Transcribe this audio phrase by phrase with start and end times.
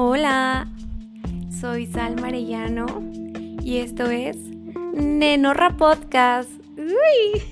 [0.00, 0.68] Hola,
[1.50, 2.86] soy Sal Marellano
[3.60, 4.36] y esto es
[4.94, 6.48] Nenorra Podcast.
[6.76, 7.42] Uy.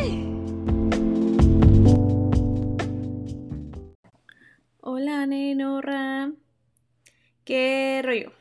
[4.80, 6.32] Hola, Nenorra.
[7.44, 8.32] ¿Qué rollo?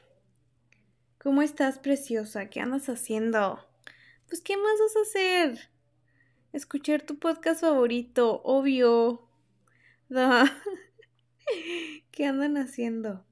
[1.22, 2.50] ¿Cómo estás, preciosa?
[2.50, 3.64] ¿Qué andas haciendo?
[4.28, 5.70] Pues, ¿qué más vas a hacer?
[6.52, 9.30] Escuchar tu podcast favorito, obvio.
[12.12, 13.26] ¿Qué andan haciendo?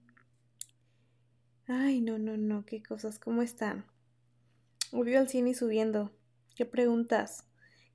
[1.67, 3.85] Ay, no, no, no, qué cosas, ¿cómo están?
[4.91, 6.11] Obvio al cine y subiendo.
[6.55, 7.45] ¿Qué preguntas?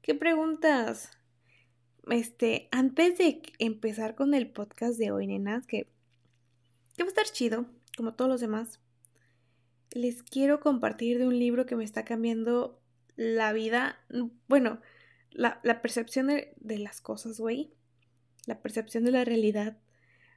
[0.00, 1.10] ¿Qué preguntas?
[2.08, 5.88] Este, antes de empezar con el podcast de hoy, nenas, que,
[6.96, 8.80] que va a estar chido, como todos los demás,
[9.92, 12.80] les quiero compartir de un libro que me está cambiando
[13.16, 13.98] la vida,
[14.48, 14.80] bueno,
[15.30, 17.72] la, percepción de, de las cosas, güey,
[18.46, 19.78] la percepción de la realidad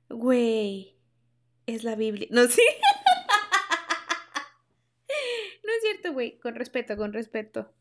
[0.10, 0.98] Güey,
[1.66, 2.28] es la Biblia.
[2.32, 2.62] No, sí.
[5.64, 6.40] no es cierto, güey.
[6.40, 7.74] Con respeto, con respeto.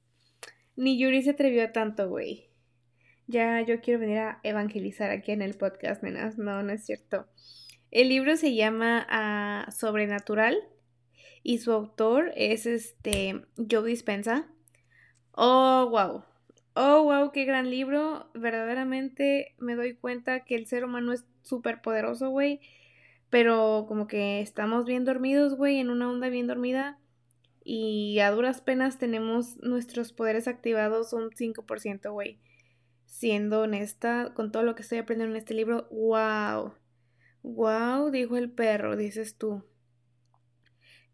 [0.75, 2.51] Ni Yuri se atrevió a tanto, güey.
[3.27, 6.39] Ya yo quiero venir a evangelizar aquí en el podcast, nenas.
[6.39, 7.27] No, no es cierto.
[7.91, 10.57] El libro se llama ah, Sobrenatural
[11.43, 14.49] y su autor es este Joe Dispensa.
[15.33, 16.25] Oh, wow.
[16.79, 18.29] Oh, wow, qué gran libro.
[18.35, 22.61] Verdaderamente me doy cuenta que el ser humano es súper poderoso, güey.
[23.31, 26.99] Pero como que estamos bien dormidos, güey, en una onda bien dormida.
[27.65, 32.39] Y a duras penas tenemos nuestros poderes activados un 5%, güey.
[33.07, 36.75] Siendo honesta, con todo lo que estoy aprendiendo en este libro, wow.
[37.43, 39.65] Wow, dijo el perro, dices tú.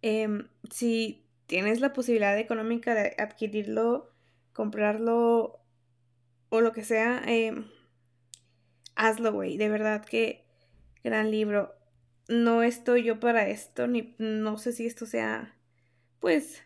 [0.02, 4.11] Em, si tienes la posibilidad económica de adquirirlo,
[4.52, 5.60] comprarlo
[6.48, 7.64] o lo que sea, eh,
[8.94, 9.56] hazlo, güey.
[9.56, 10.44] De verdad que
[11.02, 11.74] gran libro.
[12.28, 15.56] No estoy yo para esto, ni no sé si esto sea,
[16.20, 16.62] pues,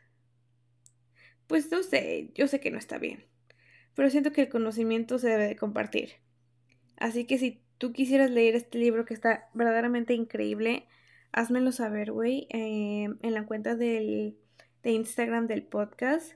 [1.46, 3.25] pues no sé, yo sé que no está bien.
[3.94, 6.12] Pero siento que el conocimiento se debe de compartir.
[6.98, 10.86] Así que si tú quisieras leer este libro que está verdaderamente increíble,
[11.32, 14.36] házmelo saber, güey, eh, en la cuenta del,
[14.82, 16.34] de Instagram del podcast,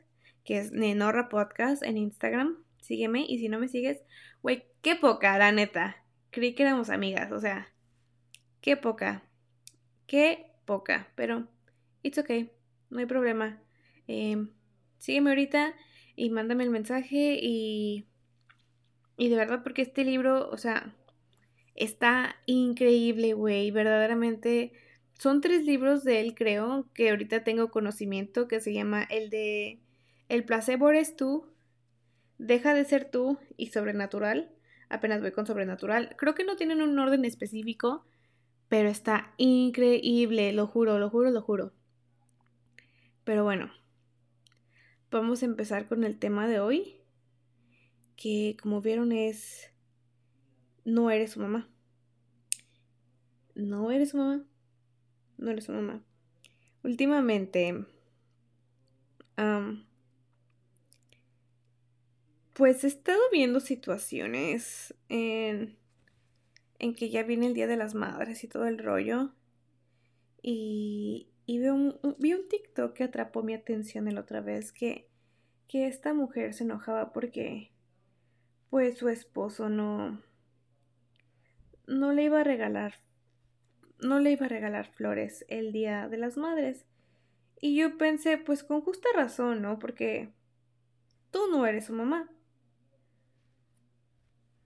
[0.50, 2.56] que es Nenorra Podcast en Instagram.
[2.80, 4.02] Sígueme y si no me sigues,
[4.42, 6.04] güey, qué poca, la neta.
[6.30, 7.72] Creí que éramos amigas, o sea,
[8.60, 9.22] qué poca.
[10.08, 11.46] Qué poca, pero
[12.02, 12.50] it's okay,
[12.88, 13.62] no hay problema.
[14.08, 14.44] Eh,
[14.98, 15.72] sígueme ahorita
[16.16, 18.08] y mándame el mensaje y...
[19.16, 20.96] Y de verdad, porque este libro, o sea,
[21.76, 23.70] está increíble, güey.
[23.70, 24.72] Verdaderamente,
[25.16, 29.78] son tres libros de él, creo, que ahorita tengo conocimiento, que se llama el de
[30.30, 31.50] El placebo eres tú,
[32.38, 34.50] Deja de ser tú y Sobrenatural.
[34.88, 36.16] Apenas voy con Sobrenatural.
[36.16, 38.06] Creo que no tienen un orden específico,
[38.68, 41.74] pero está increíble, lo juro, lo juro, lo juro.
[43.24, 43.70] Pero bueno,
[45.10, 47.02] vamos a empezar con el tema de hoy,
[48.16, 49.70] que como vieron es,
[50.86, 51.68] no eres su mamá.
[53.54, 54.46] No eres su mamá.
[55.36, 56.02] No eres su mamá.
[56.82, 57.84] Últimamente,
[62.60, 65.78] pues he estado viendo situaciones en,
[66.78, 69.30] en que ya viene el Día de las Madres y todo el rollo.
[70.42, 75.08] Y, y veo un, vi un TikTok que atrapó mi atención la otra vez que,
[75.68, 77.72] que esta mujer se enojaba porque
[78.68, 80.20] pues su esposo no
[81.86, 82.92] no le iba a regalar
[84.00, 86.84] no le iba a regalar flores el día de las madres.
[87.58, 89.78] Y yo pensé, pues con justa razón, ¿no?
[89.78, 90.34] Porque
[91.30, 92.28] tú no eres su mamá.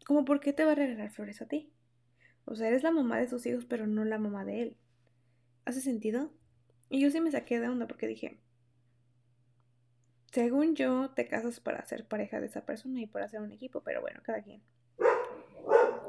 [0.04, 1.72] ¿Cómo por qué te va a regalar flores a ti?
[2.44, 4.76] O sea, eres la mamá de sus hijos, pero no la mamá de él.
[5.64, 6.30] ¿Hace sentido?
[6.90, 8.38] Y yo sí me saqué de onda porque dije,
[10.30, 13.82] según yo, te casas para ser pareja de esa persona y para hacer un equipo,
[13.82, 14.62] pero bueno, cada quien.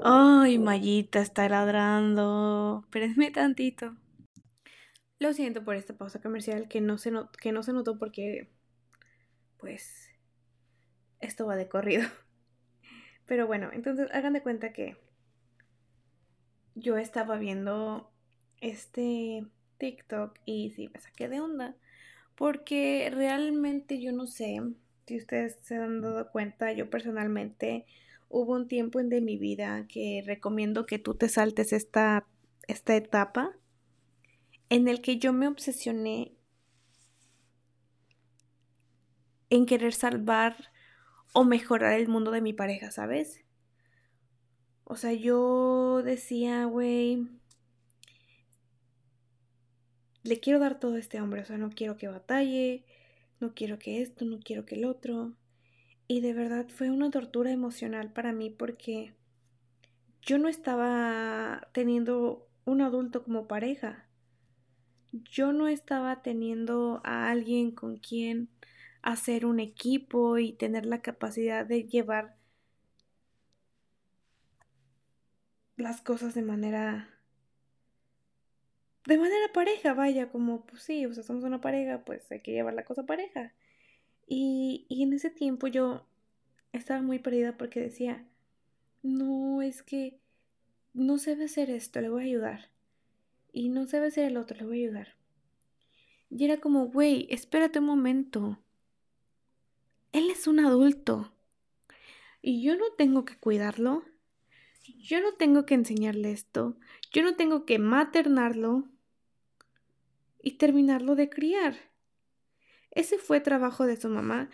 [0.03, 2.81] Ay, Mayita está ladrando.
[2.83, 3.95] Espérenme tantito.
[5.19, 8.51] Lo siento por esta pausa comercial que no se notó porque,
[9.57, 10.09] pues,
[11.21, 12.03] esto va de corrido.
[13.25, 14.97] Pero bueno, entonces hagan de cuenta que
[16.75, 18.11] yo estaba viendo
[18.61, 19.45] este
[19.77, 21.75] TikTok y sí me saqué de onda.
[22.35, 24.61] Porque realmente yo no sé
[25.07, 27.85] si ustedes se han dado cuenta, yo personalmente
[28.29, 32.27] hubo un tiempo en de mi vida que recomiendo que tú te saltes esta,
[32.67, 33.55] esta etapa
[34.69, 36.33] en el que yo me obsesioné
[39.49, 40.71] en querer salvar
[41.35, 43.41] o mejorar el mundo de mi pareja, ¿sabes?
[44.85, 47.27] O sea, yo decía, güey,
[50.23, 52.85] le quiero dar todo a este hombre, o sea, no quiero que batalle,
[53.41, 55.33] no quiero que esto, no quiero que el otro.
[56.07, 59.13] Y de verdad fue una tortura emocional para mí porque
[60.21, 64.07] yo no estaba teniendo un adulto como pareja.
[65.11, 68.47] Yo no estaba teniendo a alguien con quien
[69.05, 72.35] hacer un equipo y tener la capacidad de llevar
[75.77, 77.09] las cosas de manera
[79.05, 82.51] de manera pareja, vaya, como pues sí, o sea, somos una pareja, pues hay que
[82.51, 83.53] llevar la cosa pareja.
[84.27, 86.07] Y, y en ese tiempo yo
[86.73, 88.25] estaba muy perdida porque decía,
[89.03, 90.19] no, es que
[90.93, 92.69] no se debe hacer esto, le voy a ayudar.
[93.53, 95.09] Y no se debe hacer el otro, le voy a ayudar.
[96.29, 98.59] Y era como, güey, espérate un momento.
[100.15, 101.29] Él es un adulto.
[102.41, 104.05] Y yo no tengo que cuidarlo.
[104.97, 106.77] Yo no tengo que enseñarle esto.
[107.11, 108.85] Yo no tengo que maternarlo
[110.41, 111.75] y terminarlo de criar.
[112.91, 114.49] Ese fue trabajo de su mamá,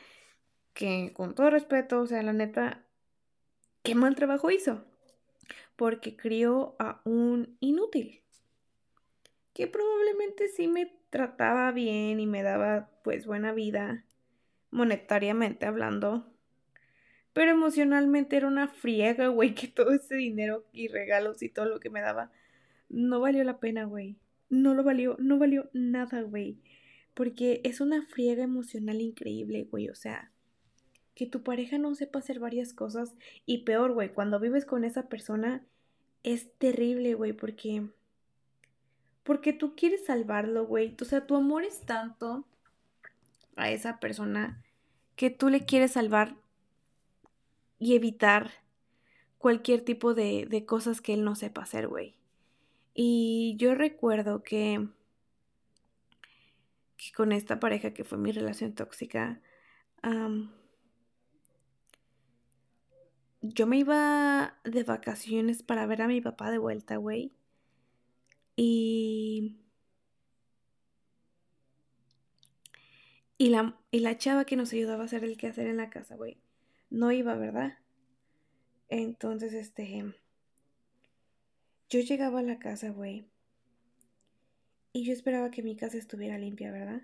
[0.74, 2.84] que con todo respeto, o sea, la neta,
[3.84, 4.84] qué mal trabajo hizo
[5.76, 8.24] porque crió a un inútil,
[9.54, 14.06] que probablemente sí me trataba bien y me daba pues buena vida,
[14.72, 16.32] monetariamente hablando,
[17.34, 21.80] pero emocionalmente era una friega, güey, que todo ese dinero y regalos y todo lo
[21.80, 22.32] que me daba
[22.90, 24.18] no valió la pena, güey.
[24.50, 26.58] No lo valió, no valió nada, güey.
[27.14, 29.90] Porque es una friega emocional increíble, güey.
[29.90, 30.32] O sea,
[31.16, 33.16] que tu pareja no sepa hacer varias cosas.
[33.46, 35.64] Y peor, güey, cuando vives con esa persona
[36.24, 37.88] es terrible, güey, porque...
[39.24, 40.96] Porque tú quieres salvarlo, güey.
[41.00, 42.46] O sea, tu amor es tanto
[43.56, 44.64] a esa persona
[45.16, 46.36] que tú le quieres salvar
[47.80, 48.52] y evitar
[49.38, 52.16] cualquier tipo de, de cosas que él no sepa hacer, güey.
[52.94, 54.88] Y yo recuerdo que,
[56.98, 59.42] que, con esta pareja que fue mi relación tóxica,
[63.42, 67.34] yo me iba de vacaciones para ver a mi papá de vuelta, güey.
[68.56, 69.61] Y...
[73.42, 76.16] Y la, y la chava que nos ayudaba a hacer el quehacer en la casa,
[76.16, 76.38] güey,
[76.92, 77.80] no iba, ¿verdad?
[78.88, 80.14] Entonces, este...
[81.90, 83.26] Yo llegaba a la casa, güey.
[84.94, 87.02] Y yo esperaba que mi casa estuviera limpia, ¿verdad?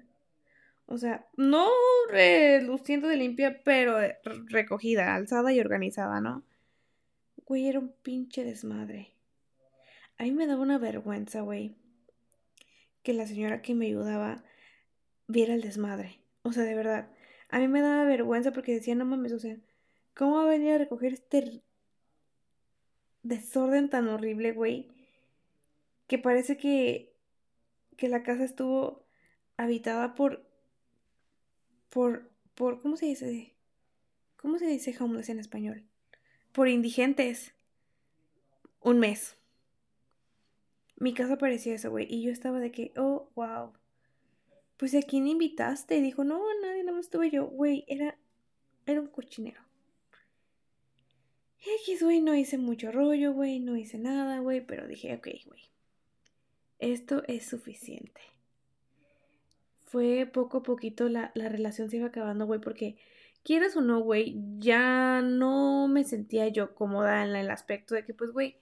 [0.86, 1.72] O sea, no
[2.08, 3.98] reluciendo de limpia, pero
[4.46, 6.44] recogida, alzada y organizada, ¿no?
[7.48, 9.12] Güey, era un pinche desmadre.
[10.20, 11.74] A mí me daba una vergüenza, güey,
[13.02, 14.44] que la señora que me ayudaba
[15.26, 16.27] viera el desmadre.
[16.48, 17.10] O sea, de verdad.
[17.50, 19.58] A mí me daba vergüenza porque decía, no mames, o sea,
[20.16, 21.64] ¿cómo va a venir a recoger este
[23.24, 24.90] desorden tan horrible, güey?
[26.08, 27.14] Que parece que,
[27.98, 29.06] que la casa estuvo
[29.58, 30.48] habitada por
[31.90, 33.54] por, por, ¿cómo se dice?
[34.36, 35.84] ¿Cómo se dice homeless en español?
[36.52, 37.54] Por indigentes.
[38.82, 39.38] Un mes.
[40.96, 42.08] Mi casa parecía eso, güey.
[42.10, 43.74] Y yo estaba de que, oh, wow.
[44.78, 45.98] Pues a quién invitaste?
[45.98, 47.48] Y dijo, no, nadie, nada más estuve yo.
[47.48, 48.18] Güey, era,
[48.86, 49.62] era un cochinero.
[51.84, 55.62] X, güey, no hice mucho rollo, güey, no hice nada, güey, pero dije, ok, güey.
[56.80, 58.22] Esto es suficiente
[59.88, 62.98] fue poco a poquito la, relación se iba acabando, güey, porque
[63.44, 68.14] quieras o no, güey, ya no me sentía yo cómoda en el aspecto de que,
[68.14, 68.58] pues, güey,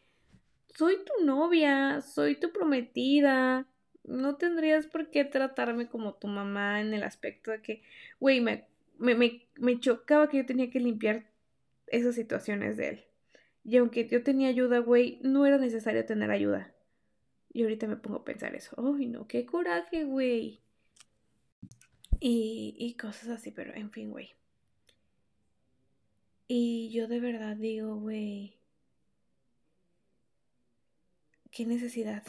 [0.75, 3.67] soy tu novia, soy tu prometida,
[4.07, 7.83] no tendrías por qué tratarme como tu mamá en el aspecto de que,
[8.19, 8.65] güey, me,
[8.97, 11.25] me, me, me chocaba que yo tenía que limpiar
[11.87, 13.03] esas situaciones de él.
[13.63, 16.71] Y aunque yo tenía ayuda, güey, no era necesario tener ayuda.
[17.51, 18.75] Y ahorita me pongo a pensar eso.
[18.77, 20.61] Ay, no, qué coraje, güey.
[22.19, 24.33] Y, cosas así, pero en fin, güey.
[26.47, 28.57] Y yo de verdad digo, güey,
[31.51, 32.23] qué necesidad.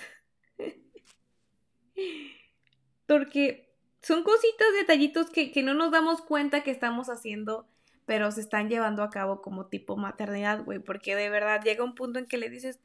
[3.07, 3.69] Porque
[4.03, 7.67] son cositas, detallitos que, que, no nos damos cuenta que estamos haciendo,
[8.05, 10.79] pero se están llevando a cabo como tipo maternidad, güey.
[10.79, 12.81] Porque de verdad llega un punto en que le dices,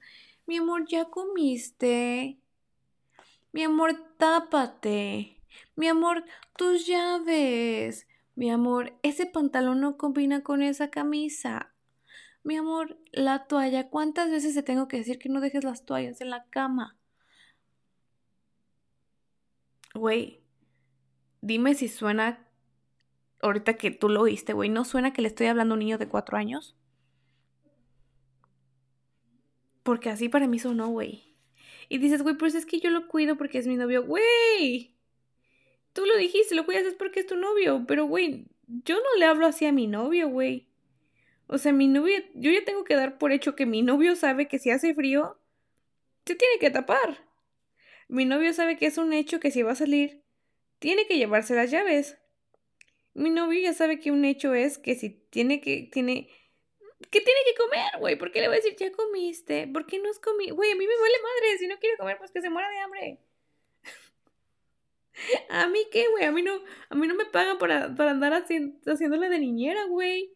[0.45, 2.39] mi amor, ¿ya comiste?
[3.51, 5.37] Mi amor, tápate.
[5.75, 6.23] Mi amor,
[6.57, 8.07] tus llaves.
[8.35, 11.73] Mi amor, ese pantalón no combina con esa camisa.
[12.43, 13.89] Mi amor, la toalla.
[13.89, 16.97] ¿Cuántas veces te tengo que decir que no dejes las toallas en la cama?
[19.93, 20.41] Güey,
[21.41, 22.47] dime si suena,
[23.41, 25.97] ahorita que tú lo oíste, güey, ¿no suena que le estoy hablando a un niño
[25.97, 26.75] de cuatro años?
[29.83, 31.35] Porque así para mí sonó, güey.
[31.89, 34.05] Y dices, güey, pues es que yo lo cuido porque es mi novio.
[34.05, 34.95] Güey,
[35.93, 37.83] tú lo dijiste, lo cuidas es porque es tu novio.
[37.87, 40.67] Pero, güey, yo no le hablo así a mi novio, güey.
[41.47, 44.47] O sea, mi novio, yo ya tengo que dar por hecho que mi novio sabe
[44.47, 45.37] que si hace frío,
[46.25, 47.25] se tiene que tapar.
[48.11, 50.21] Mi novio sabe que es un hecho que si va a salir,
[50.79, 52.17] tiene que llevarse las llaves.
[53.13, 56.27] Mi novio ya sabe que un hecho es que si tiene que, tiene,
[57.09, 58.17] que tiene que comer, güey.
[58.17, 59.65] ¿Por qué le voy a decir, ya comiste?
[59.65, 60.57] ¿Por qué no has comido?
[60.57, 61.57] Güey, a mí me vale madre.
[61.57, 63.19] Si no quiere comer, pues que se muera de hambre.
[65.49, 66.25] ¿A mí qué, güey?
[66.25, 70.33] A mí no, a mí no me pagan para, para andar haciéndole de niñera, güey.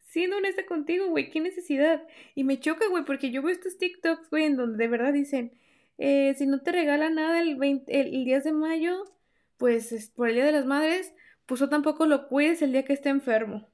[0.00, 2.08] Siendo honesta contigo, güey, qué necesidad.
[2.34, 5.52] Y me choca, güey, porque yo veo estos TikToks, güey, en donde de verdad dicen,
[5.98, 9.04] eh, si no te regala nada el, 20, el, 10 de mayo,
[9.56, 11.12] pues es por el Día de las Madres,
[11.46, 13.68] pues o tampoco lo cuides el día que esté enfermo.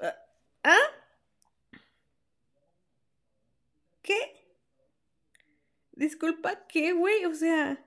[0.00, 0.14] ¿Ah?
[0.64, 0.78] ¿Ah?
[4.02, 4.14] ¿Qué?
[5.92, 7.24] Disculpa, ¿qué, güey?
[7.24, 7.84] O sea,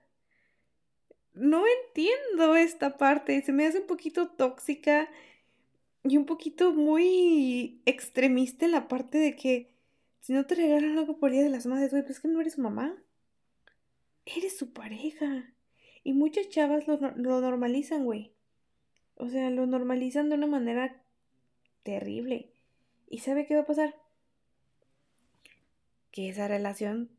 [1.34, 3.42] no entiendo esta parte.
[3.44, 5.10] Se me hace un poquito tóxica
[6.04, 9.77] y un poquito muy extremista en la parte de que
[10.28, 12.42] si no te regalan algo por Día de las Madres, güey, pues es que no
[12.42, 13.02] eres su mamá.
[14.26, 15.54] Eres su pareja.
[16.04, 18.34] Y muchas chavas lo, lo normalizan, güey.
[19.16, 21.02] O sea, lo normalizan de una manera
[21.84, 22.52] terrible.
[23.10, 23.96] ¿Y sabe qué va a pasar?
[26.12, 27.10] Que esa relación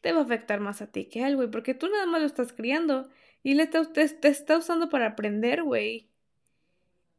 [0.00, 1.52] te va a afectar más a ti que a él, güey.
[1.52, 3.08] Porque tú nada más lo estás criando.
[3.44, 6.08] Y le te, te está usando para aprender, güey.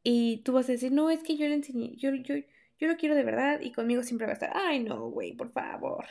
[0.04, 2.36] Y tú vas a decir, no, es que yo le enseñé, yo, yo,
[2.80, 4.52] yo lo quiero de verdad y conmigo siempre va a estar.
[4.54, 6.06] Ay, no, güey, por favor.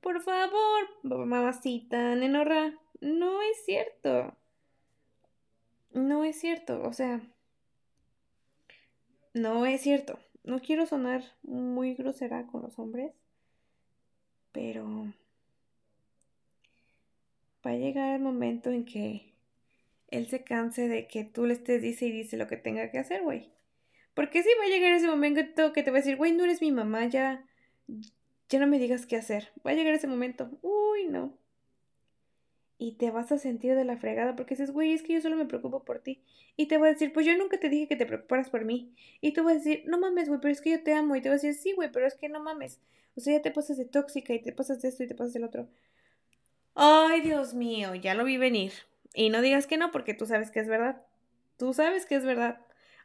[0.00, 2.78] Por favor, mamacita, nenorra.
[3.00, 4.36] No es cierto.
[5.92, 7.20] No es cierto, o sea.
[9.34, 10.18] No es cierto.
[10.44, 13.12] No quiero sonar muy grosera con los hombres,
[14.52, 15.12] pero
[17.66, 19.34] va a llegar el momento en que
[20.08, 22.98] él se canse de que tú le estés dice y dice lo que tenga que
[22.98, 23.50] hacer, güey.
[24.20, 26.60] Porque sí va a llegar ese momento que te va a decir, güey, no eres
[26.60, 27.42] mi mamá, ya,
[28.50, 29.48] ya no me digas qué hacer.
[29.66, 31.32] Va a llegar ese momento, uy, no.
[32.76, 35.36] Y te vas a sentir de la fregada porque dices, güey, es que yo solo
[35.36, 36.22] me preocupo por ti.
[36.58, 38.94] Y te va a decir, pues yo nunca te dije que te preocuparas por mí.
[39.22, 41.16] Y tú vas a decir, no mames, güey, pero es que yo te amo.
[41.16, 42.78] Y te va a decir, sí, güey, pero es que no mames.
[43.16, 45.32] O sea, ya te pasas de tóxica y te pasas de esto y te pasas
[45.32, 45.66] del otro.
[46.74, 48.72] Ay, Dios mío, ya lo vi venir.
[49.14, 51.00] Y no digas que no porque tú sabes que es verdad.
[51.56, 52.60] Tú sabes que es verdad.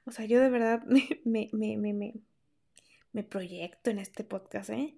[0.06, 2.14] O sea, yo de verdad me, me, me, me,
[3.14, 4.96] me proyecto en este podcast, ¿eh?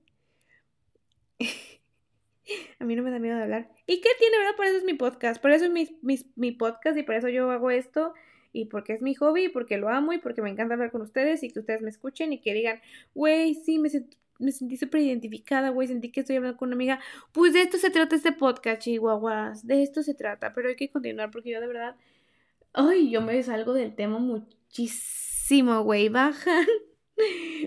[2.80, 3.70] A mí no me da miedo de hablar.
[3.86, 4.56] ¿Y qué tiene, verdad?
[4.56, 5.42] Por eso es mi podcast.
[5.42, 5.88] Por eso es mi,
[6.36, 8.14] mi, podcast y por eso yo hago esto.
[8.54, 11.02] Y porque es mi hobby, y porque lo amo y porque me encanta hablar con
[11.02, 12.82] ustedes y que ustedes me escuchen y que digan,
[13.14, 13.90] güey, sí, me,
[14.40, 17.00] me sentí súper identificada, güey, sentí que estoy hablando con una amiga.
[17.34, 19.68] Pues de esto se trata este podcast, chihuahuas.
[19.68, 20.54] De esto se trata.
[20.54, 21.96] Pero hay que continuar porque yo de verdad.
[22.74, 24.20] Ay, yo me salgo del tema
[24.68, 26.10] muchísimo, güey.
[26.10, 26.66] Bajan.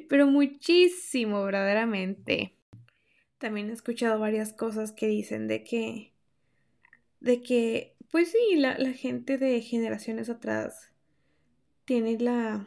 [0.08, 2.56] Pero muchísimo, verdaderamente.
[3.38, 6.12] También he escuchado varias cosas que dicen de que.
[7.20, 7.96] De que.
[8.10, 10.90] Pues sí, la, la gente de generaciones atrás
[11.84, 12.66] tiene la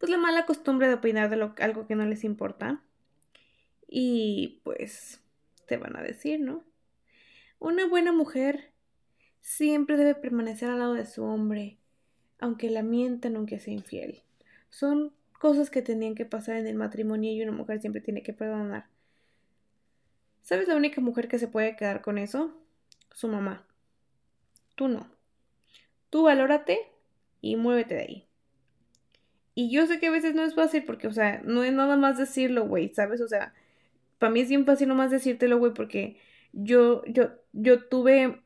[0.00, 2.82] pues la mala costumbre de opinar de lo, algo que no les importa.
[3.86, 5.20] Y pues
[5.66, 6.64] te van a decir, ¿no?
[7.58, 8.72] Una buena mujer
[9.40, 11.79] siempre debe permanecer al lado de su hombre,
[12.40, 14.22] aunque la mientan, aunque sea infiel.
[14.70, 18.32] Son cosas que tenían que pasar en el matrimonio y una mujer siempre tiene que
[18.32, 18.86] perdonar.
[20.42, 22.52] ¿Sabes la única mujer que se puede quedar con eso?
[23.12, 23.66] Su mamá.
[24.74, 25.10] Tú no.
[26.10, 26.78] Tú valórate
[27.40, 28.26] y muévete de ahí.
[29.54, 31.96] Y yo sé que a veces no es fácil porque, o sea, no es nada
[31.96, 33.20] más decirlo, güey, ¿sabes?
[33.20, 33.52] O sea,
[34.18, 36.16] para mí es bien fácil nomás decírtelo, güey, porque
[36.52, 38.42] yo, yo, yo tuve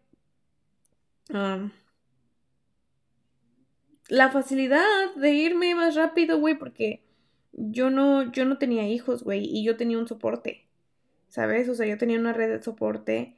[4.08, 7.02] la facilidad de irme más rápido, güey, porque
[7.52, 10.66] yo no, yo no tenía hijos, güey, y yo tenía un soporte,
[11.28, 11.68] ¿sabes?
[11.68, 13.36] O sea, yo tenía una red de soporte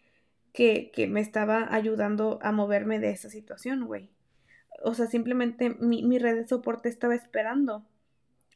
[0.52, 4.10] que, que me estaba ayudando a moverme de esa situación, güey
[4.82, 7.86] o sea, simplemente mi, red de soporte estaba esperando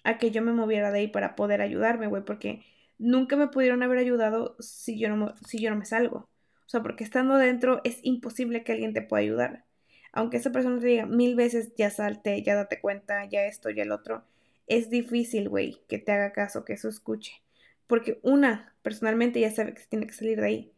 [0.04, 2.62] a que yo me moviera de ahí para poder ayudarme, güey, porque
[2.98, 6.28] nunca me pudieron haber ayudado si yo, no, si yo no me salgo.
[6.66, 9.64] O sea, porque estando dentro es imposible que alguien te pueda ayudar.
[10.12, 13.82] Aunque esa persona te diga mil veces, ya salte, ya date cuenta, ya esto, ya
[13.84, 14.24] el otro,
[14.66, 17.42] es difícil, güey, que te haga caso, que eso escuche.
[17.86, 20.72] Porque una, personalmente ya sabe que se tiene que salir de ahí.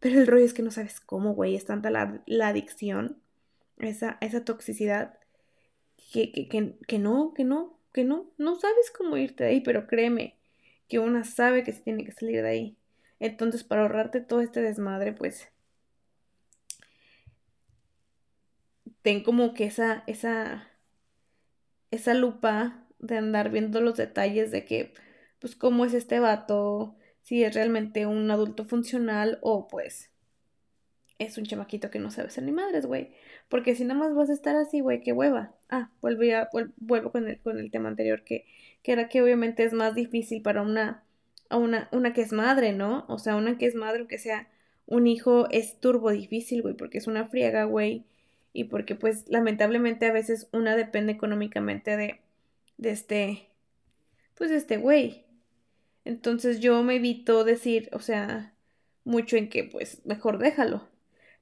[0.00, 3.18] Pero el rollo es que no sabes cómo, güey, es tanta la, la adicción
[3.78, 5.18] esa, esa toxicidad
[6.12, 9.60] que, que, que, que no, que no, que no, no sabes cómo irte de ahí,
[9.60, 10.36] pero créeme
[10.88, 12.76] que una sabe que se tiene que salir de ahí.
[13.20, 15.48] Entonces, para ahorrarte todo este desmadre, pues
[19.02, 20.68] ten como que esa, esa,
[21.90, 24.94] esa lupa de andar viendo los detalles de que,
[25.40, 30.12] pues, cómo es este vato, si es realmente un adulto funcional o pues
[31.26, 33.12] es un chamaquito que no sabe ser ni madres, güey.
[33.48, 35.54] Porque si nada más vas a estar así, güey, qué hueva.
[35.68, 38.46] Ah, vuelvo, a, vuelvo con el, con el tema anterior, que,
[38.82, 41.04] que era que obviamente es más difícil para una,
[41.50, 43.04] una, una que es madre, ¿no?
[43.08, 44.48] O sea, una que es madre, que sea
[44.86, 48.04] un hijo, es turbo difícil, güey, porque es una friega, güey.
[48.52, 52.20] Y porque, pues, lamentablemente a veces una depende económicamente de,
[52.78, 53.48] de este,
[54.36, 55.24] pues, de este güey.
[56.04, 58.54] Entonces yo me evito decir, o sea,
[59.04, 60.88] mucho en que, pues, mejor déjalo.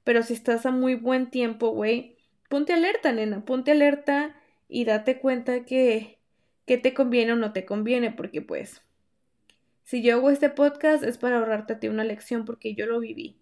[0.03, 2.17] Pero si estás a muy buen tiempo, güey,
[2.49, 4.35] ponte alerta, nena, ponte alerta
[4.67, 6.19] y date cuenta que,
[6.65, 8.81] que te conviene o no te conviene, porque pues,
[9.83, 12.99] si yo hago este podcast es para ahorrarte a ti una lección porque yo lo
[12.99, 13.40] viví.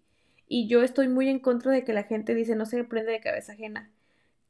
[0.52, 3.20] Y yo estoy muy en contra de que la gente dice no se aprende de
[3.20, 3.88] cabeza ajena.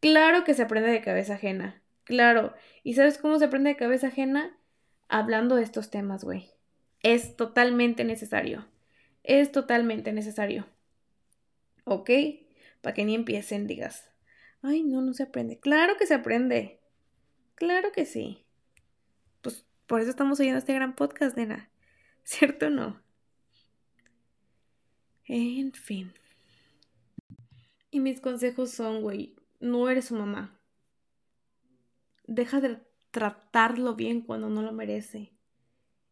[0.01, 1.83] Claro que se aprende de cabeza ajena.
[2.05, 2.55] Claro.
[2.83, 4.59] ¿Y sabes cómo se aprende de cabeza ajena?
[5.09, 6.49] Hablando de estos temas, güey.
[7.03, 8.67] Es totalmente necesario.
[9.25, 10.67] Es totalmente necesario.
[11.85, 12.09] ¿Ok?
[12.81, 14.11] Para que ni empiecen, digas.
[14.63, 15.61] Ay, no, no se aprende.
[15.61, 16.81] Claro que se aprende.
[17.57, 18.47] Claro que sí.
[19.43, 21.69] Pues por eso estamos oyendo este gran podcast, nena.
[22.25, 23.03] ¿Cierto o no?
[25.33, 26.13] En fin.
[27.93, 30.59] Y mis consejos son, güey, no eres su mamá.
[32.27, 32.81] Deja de
[33.13, 35.31] tratarlo bien cuando no lo merece.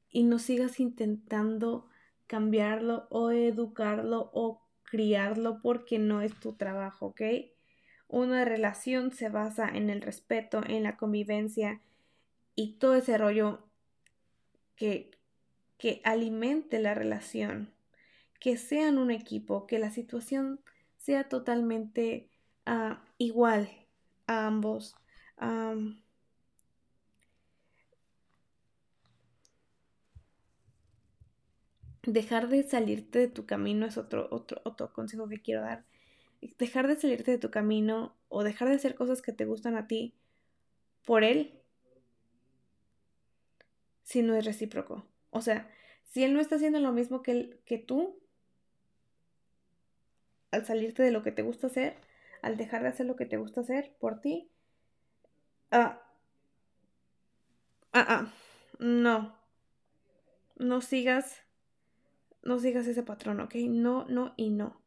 [0.09, 1.89] Y no sigas intentando
[2.29, 7.23] cambiarlo o educarlo o criarlo porque no es tu trabajo, ¿ok?
[8.07, 11.81] Una relación se basa en el respeto, en la convivencia
[12.55, 13.67] y todo ese rollo
[14.77, 15.11] que,
[15.77, 17.73] que alimente la relación,
[18.39, 20.61] que sean un equipo, que la situación
[20.97, 22.29] sea totalmente
[22.67, 23.71] ah, igual
[24.27, 24.95] a ambos.
[32.13, 35.85] dejar de salirte de tu camino es otro, otro, otro consejo que quiero dar.
[36.59, 39.87] Dejar de salirte de tu camino o dejar de hacer cosas que te gustan a
[39.87, 40.15] ti
[41.05, 41.59] por él
[44.05, 45.07] si no es recíproco.
[45.31, 45.71] O sea,
[46.05, 48.19] si él no está haciendo lo mismo que, que tú,
[50.51, 51.97] al salirte de lo que te gusta hacer,
[52.43, 54.51] al dejar de hacer lo que te gusta hacer por ti,
[55.71, 56.03] ah,
[57.93, 58.33] ah, ah,
[58.79, 59.35] no,
[60.57, 61.43] no sigas
[62.43, 63.55] no sigas ese patrón, ¿ok?
[63.69, 64.81] No, no y no.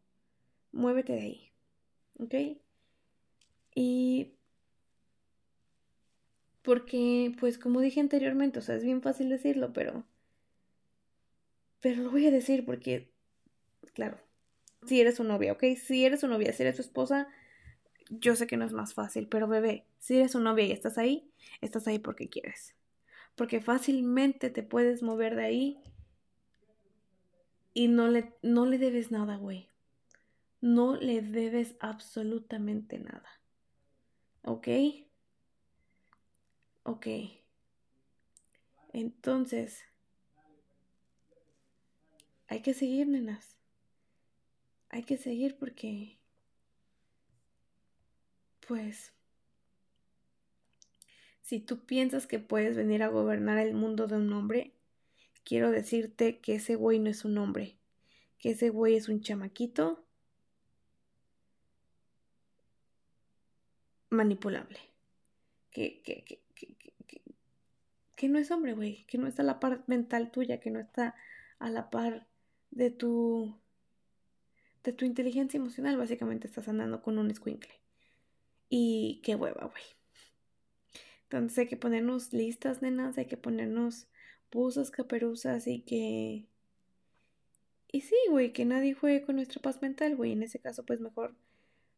[0.72, 1.52] Muévete de ahí,
[2.20, 2.34] ¿ok?
[3.76, 4.34] Y
[6.62, 10.04] porque, pues como dije anteriormente, o sea, es bien fácil decirlo, pero...
[11.82, 13.12] Pero lo voy a decir porque,
[13.94, 14.18] claro,
[14.86, 15.64] si eres su novia, ¿ok?
[15.82, 17.28] Si eres su novia, si eres su esposa,
[18.10, 20.98] yo sé que no es más fácil, pero bebé, si eres su novia y estás
[20.98, 22.76] ahí, estás ahí porque quieres.
[23.36, 25.80] Porque fácilmente te puedes mover de ahí
[27.74, 29.70] y no le, no le debes nada, güey.
[30.60, 33.42] No le debes absolutamente nada.
[34.44, 34.68] ¿Ok?
[36.84, 37.08] Ok.
[38.94, 39.84] Entonces,
[42.48, 43.61] hay que seguir, nenas.
[44.92, 46.18] Hay que seguir porque,
[48.68, 49.14] pues,
[51.42, 54.74] si tú piensas que puedes venir a gobernar el mundo de un hombre,
[55.46, 57.78] quiero decirte que ese güey no es un hombre,
[58.38, 60.06] que ese güey es un chamaquito
[64.10, 64.80] manipulable,
[65.72, 66.42] que, que, que,
[68.18, 70.82] que, no es hombre, güey, que no está a la par mental tuya, que no
[70.82, 71.16] está
[71.60, 72.28] a la par
[72.72, 73.58] de tu
[74.84, 77.74] de tu inteligencia emocional, básicamente estás andando con un escuincle.
[78.70, 79.84] Y qué hueva, güey.
[81.24, 84.08] Entonces hay que ponernos listas, nenas, hay que ponernos
[84.50, 86.46] Pusas, caperuzas y que...
[87.94, 90.34] Y sí, güey, que nadie juegue con nuestra paz mental, güey.
[90.34, 91.36] En ese caso, pues mejor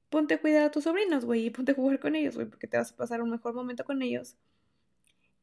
[0.10, 2.68] ponte a cuidar a tus sobrinos, güey, y ponte a jugar con ellos, güey, porque
[2.68, 4.38] te vas a pasar un mejor momento con ellos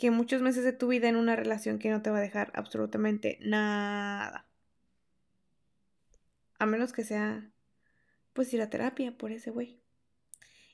[0.01, 2.51] que muchos meses de tu vida en una relación que no te va a dejar
[2.55, 4.50] absolutamente nada.
[6.61, 7.51] A menos que sea,
[8.35, 9.81] pues ir a terapia por ese güey.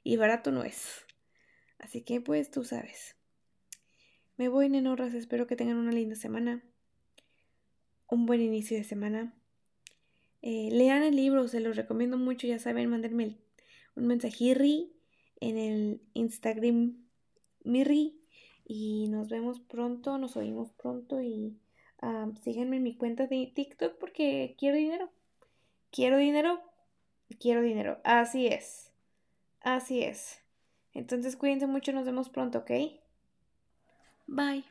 [0.02, 1.06] Y barato no es.
[1.78, 3.14] Así que, pues, tú sabes.
[4.36, 5.14] Me voy, nenorras.
[5.14, 6.64] Espero que tengan una linda semana.
[8.08, 9.32] Un buen inicio de semana.
[10.42, 12.48] Eh, lean el libro, se los recomiendo mucho.
[12.48, 13.36] Ya saben, mandarme
[13.94, 14.92] un mensajirri
[15.38, 16.96] en el Instagram
[17.62, 18.20] Mirri.
[18.64, 21.22] Y nos vemos pronto, nos oímos pronto.
[21.22, 21.60] Y
[22.42, 25.12] síganme en mi cuenta de TikTok porque quiero dinero.
[25.90, 26.60] Quiero dinero.
[27.40, 28.00] Quiero dinero.
[28.04, 28.92] Así es.
[29.60, 30.40] Así es.
[30.92, 31.92] Entonces cuídense mucho.
[31.92, 32.70] Nos vemos pronto, ¿ok?
[34.26, 34.64] Bye.